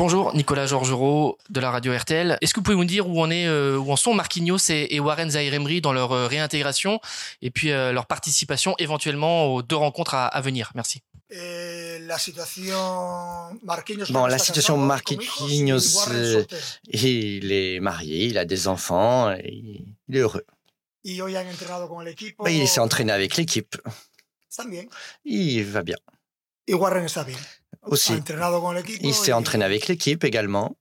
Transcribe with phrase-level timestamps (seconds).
[0.00, 2.38] Bonjour, Nicolas Georgerot de la radio RTL.
[2.40, 4.98] Est-ce que vous pouvez nous dire où en, est, euh, où en sont Marquinhos et,
[4.98, 7.00] Warren Zaïre-Emery dans leur euh, réintégration
[7.42, 10.72] et puis euh, leur participation éventuellement aux deux rencontres à, venir?
[10.74, 11.02] Merci.
[11.28, 12.78] la situation
[13.62, 16.08] Marquinhos, bon, la situation Marquinhos,
[16.90, 20.46] il est marié, il a des enfants, et il est heureux.
[21.04, 23.76] il s'est entraîné avec l'équipe.
[25.26, 25.98] Il va bien.
[26.66, 27.06] Et Warren
[27.86, 28.14] aussi.
[29.00, 30.76] Il s'est entraîné avec l'équipe également.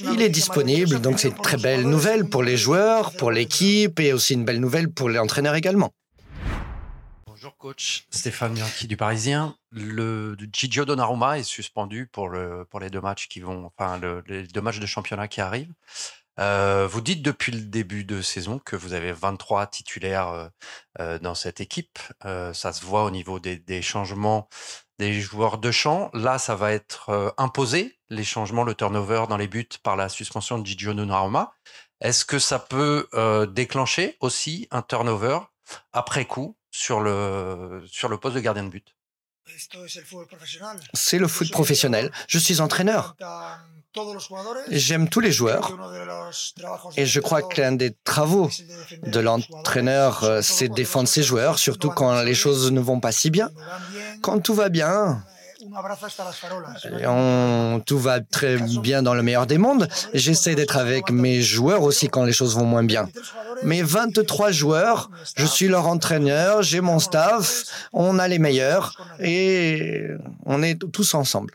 [0.00, 4.12] Il est disponible, donc c'est une très belle nouvelle pour les joueurs, pour l'équipe et
[4.12, 5.92] aussi une belle nouvelle pour l'entraîneur également.
[7.26, 9.56] Bonjour coach, Stéphane Bianchi du Parisien.
[9.70, 14.46] Le Gigio Donnarumma est suspendu pour, le, pour les deux matchs qui vont, enfin les
[14.46, 15.72] deux matchs de championnat qui arrivent.
[16.38, 20.48] Euh, vous dites depuis le début de saison que vous avez 23 titulaires euh,
[21.00, 21.98] euh, dans cette équipe.
[22.22, 24.48] ça se voit au niveau des, des changements
[24.98, 26.10] des joueurs de champ.
[26.14, 30.08] Là, ça va être euh, imposé, les changements, le turnover dans les buts par la
[30.08, 31.52] suspension de Gigio Donnarumma.
[32.00, 35.40] Est-ce que ça peut euh, déclencher aussi un turnover
[35.92, 38.95] après coup sur le, sur le poste de gardien de but?
[40.94, 42.10] C'est le foot professionnel.
[42.28, 43.16] Je suis entraîneur.
[44.68, 45.72] J'aime tous les joueurs
[46.96, 48.50] et je crois que l'un des travaux
[49.06, 53.12] de l'entraîneur, euh, c'est de défendre ses joueurs, surtout quand les choses ne vont pas
[53.12, 53.50] si bien.
[54.20, 55.24] Quand tout va bien,
[57.06, 59.88] on, tout va très bien dans le meilleur des mondes.
[60.14, 63.08] J'essaie d'être avec mes joueurs aussi quand les choses vont moins bien.
[63.62, 70.08] Mes 23 joueurs, je suis leur entraîneur, j'ai mon staff, on a les meilleurs et
[70.44, 71.54] on est tous ensemble.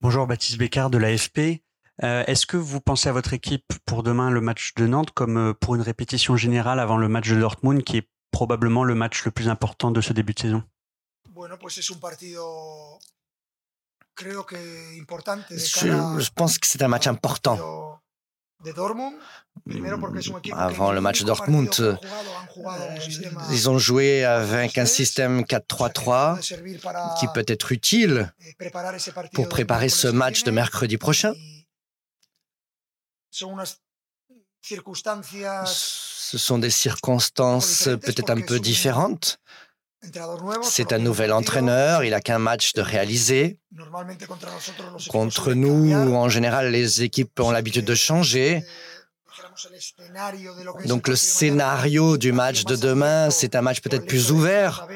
[0.00, 1.62] Bonjour Baptiste Bécard de l'AFP.
[2.02, 5.38] Euh, est-ce que vous pensez à votre équipe pour demain le match de Nantes comme
[5.38, 9.24] euh, pour une répétition générale avant le match de Dortmund qui est probablement le match
[9.24, 10.62] le plus important de ce début de saison?
[16.18, 18.00] Je pense que c'est un match important.
[20.52, 21.96] Avant le match de Dortmund, euh,
[23.50, 26.40] ils ont joué avec un système 4-3-3
[27.20, 28.70] qui peut être utile eh,
[29.34, 31.34] pour préparer ce match de mercredi prochain.
[35.66, 39.38] Ce sont des circonstances peut-être un peu différentes.
[40.62, 43.58] C'est un nouvel entraîneur, il n'a qu'un match de réaliser.
[45.08, 48.62] Contre nous, en général, les équipes ont l'habitude de changer.
[50.86, 54.86] Donc le scénario du match de demain, c'est un match peut-être plus ouvert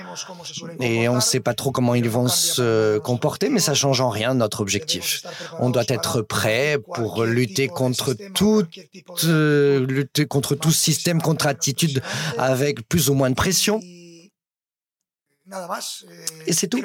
[0.81, 4.11] et on ne sait pas trop comment ils vont se comporter, mais ça change en
[4.11, 5.23] rien notre objectif.
[5.61, 8.65] On doit être prêt pour lutter contre tout,
[9.25, 12.03] euh, lutter contre tout système, contre attitude
[12.39, 13.81] avec plus ou moins de pression.
[16.47, 16.83] Et c'est tout.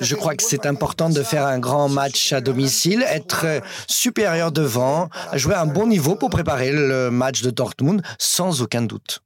[0.00, 5.08] Je crois que c'est important de faire un grand match à domicile, être supérieur devant,
[5.34, 9.22] jouer à un bon niveau pour préparer le match de Dortmund, sans aucun doute.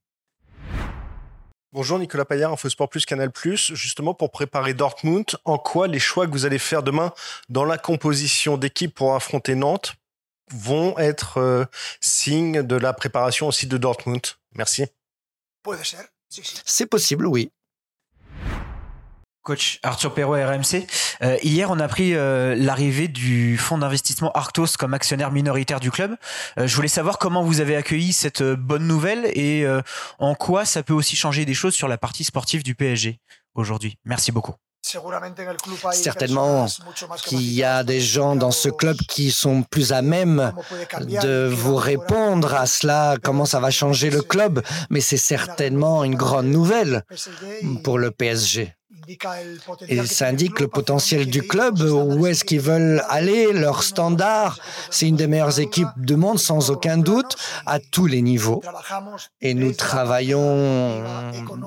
[1.73, 3.73] Bonjour Nicolas Payard, Sport Plus, Canal Plus.
[3.75, 7.13] Justement, pour préparer Dortmund, en quoi les choix que vous allez faire demain
[7.49, 9.95] dans la composition d'équipe pour affronter Nantes
[10.53, 11.65] vont être euh,
[12.01, 14.21] signe de la préparation aussi de Dortmund?
[14.57, 14.87] Merci.
[16.65, 17.53] C'est possible, oui.
[19.43, 20.87] Coach Arthur Perrault, RMC.
[21.23, 25.91] Euh, hier, on a pris euh, l'arrivée du fonds d'investissement Arctos comme actionnaire minoritaire du
[25.91, 26.17] club.
[26.59, 29.67] Euh, je voulais savoir comment vous avez accueilli cette bonne nouvelle et
[30.19, 33.21] en quoi ça peut aussi changer des choses sur la partie sportive du PSG
[33.55, 33.97] aujourd'hui.
[34.05, 34.55] Merci beaucoup.
[35.93, 36.67] Certainement
[37.25, 40.53] qu'il y a des gens dans ce club qui sont plus à même
[41.01, 46.15] de vous répondre à cela, comment ça va changer le club, mais c'est certainement une
[46.15, 47.05] grande nouvelle
[47.85, 48.75] pour le PSG.
[49.89, 54.59] Et ça indique le potentiel du club, où est-ce qu'ils veulent aller, leur standard.
[54.91, 57.37] C'est une des meilleures équipes du monde, sans aucun doute,
[57.67, 58.63] à tous les niveaux.
[59.41, 61.03] Et nous travaillons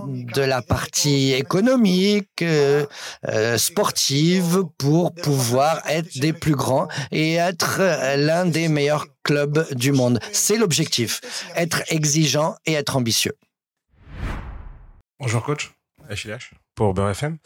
[0.08, 2.86] de la partie économique, euh,
[3.28, 7.82] euh, sportive, pour pouvoir être des plus grands et être
[8.16, 10.20] l'un des meilleurs clubs du monde.
[10.32, 11.22] C'est l'objectif,
[11.56, 13.34] être exigeant et être ambitieux.
[15.20, 15.74] Bonjour coach,
[16.10, 16.38] Achille
[16.76, 17.38] pour Beurre FM.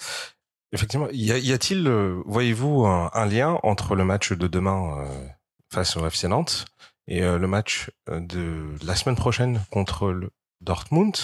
[0.74, 5.28] Effectivement, y, a-t-il, euh, voyez-vous, un, lien entre le match de demain euh,
[5.72, 6.66] face au FC Nantes
[7.08, 11.16] et euh, le match de la semaine prochaine contre le Dortmund,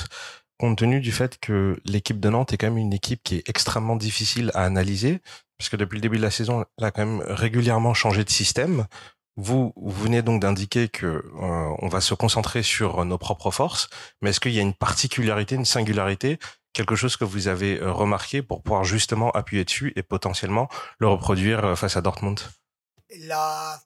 [0.58, 3.50] compte tenu du fait que l'équipe de Nantes est quand même une équipe qui est
[3.50, 5.20] extrêmement difficile à analyser,
[5.58, 8.86] puisque depuis le début de la saison, elle a quand même régulièrement changé de système.
[9.36, 13.90] Vous, vous venez donc d'indiquer que on va se concentrer sur nos propres forces,
[14.22, 16.38] mais est-ce qu'il y a une particularité, une singularité
[16.74, 20.68] quelque chose que vous avez remarqué pour pouvoir justement appuyer dessus et potentiellement
[21.00, 22.40] le reproduire face à Dortmund?
[23.28, 23.80] La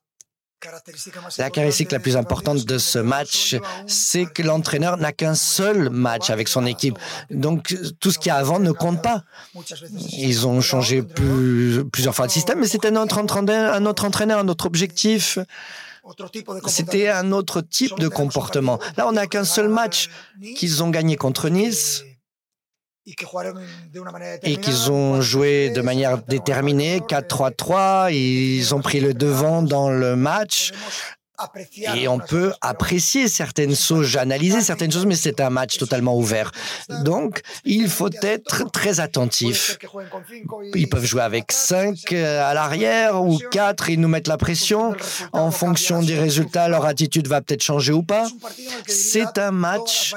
[0.60, 3.56] caractéristique la plus importante de ce match,
[3.86, 6.98] c'est que l'entraîneur n'a qu'un seul match avec son équipe.
[7.30, 9.24] Donc tout ce qui y a avant ne compte pas.
[10.14, 14.40] Ils ont changé plusieurs fois de système, mais c'était un autre entraîneur, un autre entraîneur,
[14.40, 15.38] un autre objectif.
[16.68, 18.80] C'était un autre type de comportement.
[18.96, 20.10] Là, on n'a qu'un seul match
[20.56, 22.04] qu'ils ont gagné contre Nice
[24.44, 30.16] et qu'ils ont joué de manière déterminée, 4-3-3, ils ont pris le devant dans le
[30.16, 30.72] match
[31.96, 36.52] et on peut apprécier certaines choses, analyser certaines choses, mais c'est un match totalement ouvert.
[37.04, 39.78] Donc, il faut être très attentif.
[40.74, 44.96] Ils peuvent jouer avec 5 à l'arrière ou 4 et nous mettre la pression.
[45.32, 48.28] En fonction des résultats, leur attitude va peut-être changer ou pas.
[48.88, 50.16] C'est un match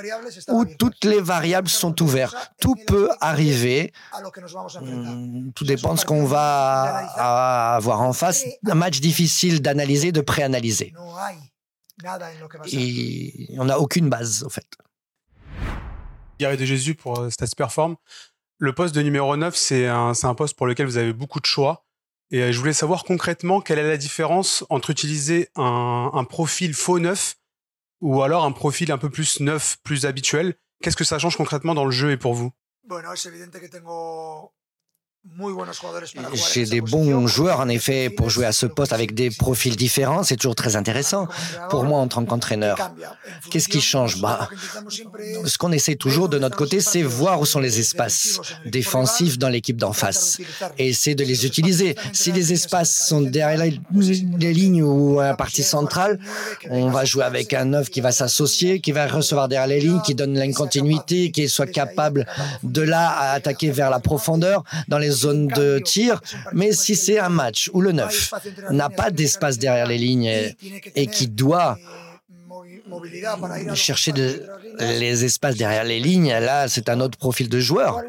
[0.48, 2.36] où toutes les variables sont ouvertes.
[2.60, 3.92] Tout peut arriver.
[4.80, 6.82] Hmm, tout dépend de ce qu'on va
[7.76, 8.44] avoir en face.
[8.66, 10.92] Un match difficile d'analyser, de préanalyser.
[12.72, 14.66] Et on n'a aucune base, en fait.
[16.38, 17.96] Gary de Jésus pour euh, Stats Perform.
[18.58, 21.46] Le poste de numéro 9, c'est un, un poste pour lequel vous avez beaucoup de
[21.46, 21.86] choix.
[22.30, 26.74] Et euh, je voulais savoir concrètement quelle est la différence entre utiliser un, un profil
[26.74, 27.36] faux neuf
[28.00, 30.54] ou alors un profil un peu plus neuf, plus habituel.
[30.82, 32.52] Qu'est-ce que ça change concrètement dans le jeu et pour vous?
[36.52, 40.22] J'ai des bons joueurs, en effet, pour jouer à ce poste avec des profils différents.
[40.22, 41.28] C'est toujours très intéressant
[41.68, 42.92] pour moi en tant qu'entraîneur.
[43.50, 44.18] Qu'est-ce qui change?
[44.18, 44.48] bah,
[45.44, 49.50] Ce qu'on essaie toujours de notre côté, c'est voir où sont les espaces défensifs dans
[49.50, 50.38] l'équipe d'en face
[50.78, 51.96] et essayer de les utiliser.
[52.14, 56.18] Si les espaces sont derrière les lignes ou à la partie centrale,
[56.70, 60.00] on va jouer avec un neuf qui va s'associer, qui va recevoir derrière les lignes,
[60.00, 62.26] qui donne l'incontinuité, qui soit capable
[62.62, 66.20] de là à attaquer vers la profondeur dans les zone de tir,
[66.52, 68.32] mais si c'est un match où le neuf
[68.70, 70.30] n'a pas d'espace derrière les lignes
[70.94, 71.78] et, qui doit
[73.74, 74.12] chercher
[74.78, 78.02] les espaces derrière les lignes, là, c'est un autre profil de joueur.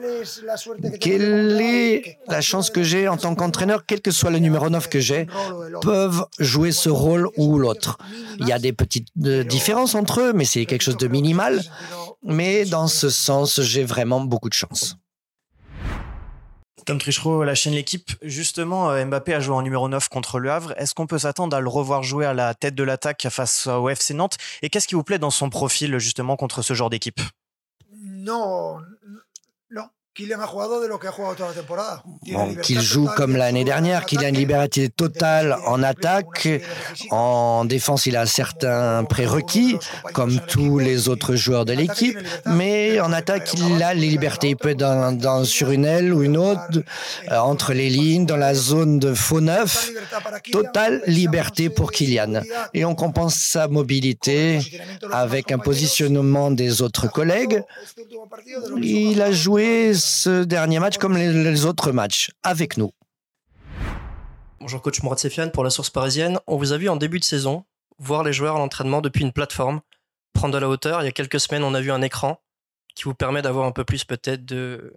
[1.00, 4.90] Quelle est la chance que j'ai en tant qu'entraîneur, quel que soit le numéro 9
[4.90, 5.28] que j'ai,
[5.82, 7.98] peuvent jouer ce rôle ou l'autre.
[8.40, 11.62] Il y a des petites euh, différences entre eux, mais c'est quelque chose de minimal.
[12.24, 14.98] Mais dans ce sens, j'ai vraiment beaucoup de chance.
[16.86, 18.12] Tom Trichereau, la chaîne L'équipe.
[18.22, 20.74] Justement, euh, Mbappé a joué en numéro 9 contre Le Havre.
[20.78, 23.88] Est-ce qu'on peut s'attendre à le revoir jouer à la tête de l'attaque face au
[23.90, 24.38] FC Nantes?
[24.62, 27.22] Et qu'est-ce qui vous plaît dans son profil, justement, contre ce genre d'équipe?
[28.04, 28.80] Non,
[32.62, 36.50] qu'il joue comme l'année dernière, qu'il a une liberté totale en attaque.
[37.12, 39.78] En défense, il a certains prérequis,
[40.14, 42.18] comme tous les autres joueurs de l'équipe.
[42.46, 44.50] Mais en attaque, il a les libertés.
[44.50, 46.84] Il peut être dans, sur une aile ou une autre,
[47.30, 49.92] entre les lignes, dans la zone de faux neuf.
[50.52, 52.42] Totale liberté pour Kylian.
[52.74, 54.60] Et on compense sa mobilité
[55.12, 57.64] avec un positionnement des autres collègues.
[58.82, 62.92] Il a joué ce dernier match comme les, autres matchs avec nous.
[64.60, 66.40] Bonjour coach Mourad Sefiane pour la source parisienne.
[66.48, 67.66] On vous a vu en début de saison
[67.98, 69.82] voir les joueurs à l'entraînement depuis une plateforme,
[70.34, 71.02] prendre de la hauteur.
[71.02, 72.40] Il y a quelques semaines, on a vu un écran
[72.94, 74.94] qui vous permet d'avoir un peu plus peut-être de,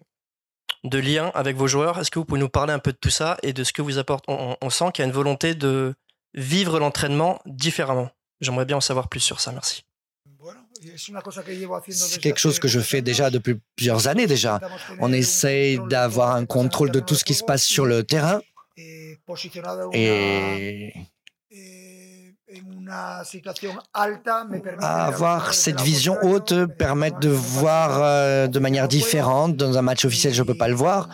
[0.84, 1.98] de lien avec vos joueurs.
[1.98, 3.82] Est-ce que vous pouvez nous parler un peu de tout ça et de ce que
[3.82, 5.94] vous apporte on, on sent qu'il y a une volonté de
[6.34, 8.10] vivre l'entraînement différemment.
[8.40, 9.52] J'aimerais bien en savoir plus sur ça.
[9.52, 9.84] Merci.
[11.90, 14.60] C'est quelque chose que je fais déjà depuis plusieurs années déjà.
[15.00, 18.40] On essaye d'avoir un contrôle de tout ce qui se passe sur le terrain
[19.92, 20.92] et
[24.80, 29.56] avoir cette vision haute permet de voir euh, de manière différente.
[29.56, 31.08] Dans un match officiel, je ne peux pas le voir.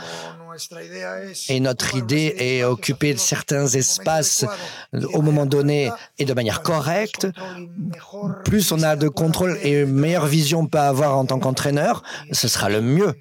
[1.49, 4.45] Et notre idée est occuper certains espaces
[4.92, 7.26] au moment donné et de manière correcte.
[8.45, 12.02] Plus on a de contrôle et meilleure vision on peut avoir en tant qu'entraîneur,
[12.33, 13.14] ce sera le mieux.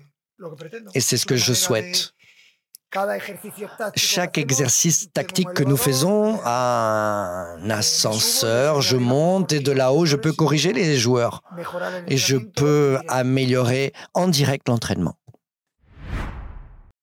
[0.93, 2.13] Et c'est ce que je souhaite.
[3.95, 10.15] Chaque exercice tactique que nous faisons a un ascenseur, je monte et de là-haut, je
[10.15, 11.43] peux corriger les joueurs
[12.07, 15.18] et je peux améliorer en direct l'entraînement.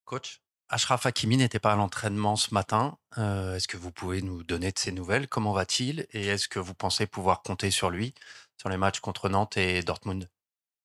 [0.06, 2.96] Coach, Ashraf Hakimi n'était pas à l'entraînement ce matin.
[3.18, 5.28] Euh, est-ce que vous pouvez nous donner de ses nouvelles?
[5.28, 6.06] Comment va-t-il?
[6.12, 8.14] Et est-ce que vous pensez pouvoir compter sur lui
[8.56, 10.28] sur les matchs contre Nantes et Dortmund?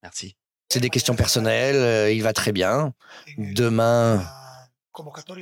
[0.03, 0.35] Merci.
[0.69, 1.75] C'est des questions personnelles.
[1.75, 2.93] Euh, il va très bien.
[3.37, 4.25] Demain,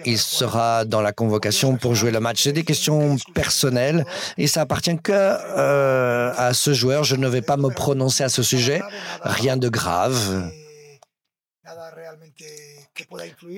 [0.06, 2.44] il sera dans la convocation pour jouer le match.
[2.44, 4.06] C'est des questions personnelles
[4.38, 7.06] et ça appartient que euh, à ce joueur.
[7.06, 8.82] Je ne vais pas me prononcer à ce sujet.
[9.22, 10.52] Rien de grave.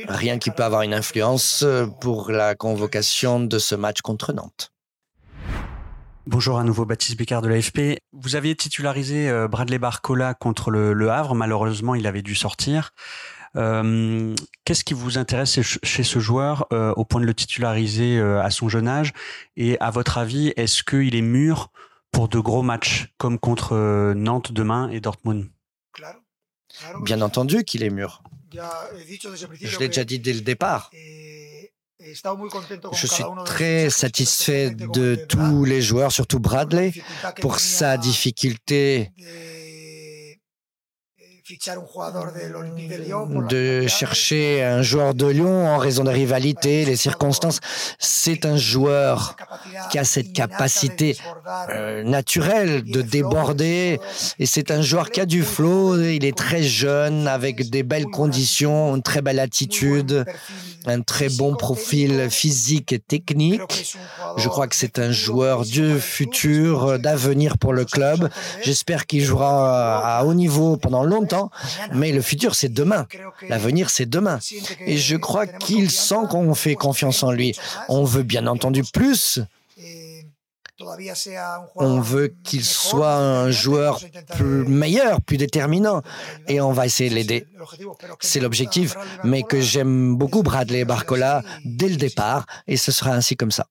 [0.07, 1.65] Rien qui peut avoir une influence
[1.99, 4.71] pour la convocation de ce match contre Nantes.
[6.27, 7.99] Bonjour à nouveau, Baptiste Bécard de l'AFP.
[8.13, 11.33] Vous aviez titularisé euh, Bradley Barcola contre le, Havre.
[11.33, 12.91] Malheureusement, il avait dû sortir.
[13.55, 18.51] Euh, qu'est-ce qui vous intéresse chez ce joueur euh, au point de le titulariser à
[18.51, 19.13] son jeune âge?
[19.57, 21.71] Et à votre avis, est-ce qu'il est mûr
[22.11, 25.49] pour de gros matchs comme contre Nantes demain et Dortmund?
[27.03, 28.21] Bien entendu qu'il est mûr.
[28.53, 30.91] Je l'ai déjà dit dès le départ.
[31.99, 36.93] Je suis très satisfait de tous les joueurs, surtout Bradley,
[37.39, 39.11] pour sa difficulté
[43.49, 47.59] de chercher un joueur de Lyon en raison de rivalité, les circonstances.
[47.99, 49.35] C'est un joueur
[49.89, 51.17] qui a cette capacité
[51.69, 53.99] euh, naturelle de déborder
[54.39, 56.01] et c'est un joueur qui a du flow.
[56.01, 60.25] Il est très jeune avec des belles conditions, une très belle attitude,
[60.85, 63.95] un très bon profil physique et technique.
[64.37, 68.29] Je crois que c'est un joueur du futur, d'avenir pour le club.
[68.63, 71.51] J'espère qu'il jouera à haut niveau pendant longtemps
[71.93, 73.07] mais le futur, c'est demain.
[73.47, 74.39] L'avenir, c'est demain.
[74.85, 77.55] Et je crois qu'il sent qu'on fait confiance en lui.
[77.89, 79.39] On veut bien entendu plus.
[81.75, 83.99] On veut qu'il soit un joueur
[84.31, 86.01] plus meilleur, plus déterminant,
[86.47, 87.47] et on va essayer de l'aider.
[88.19, 93.35] C'est l'objectif, mais que j'aime beaucoup Bradley Barcola dès le départ, et ce sera ainsi
[93.35, 93.67] comme ça.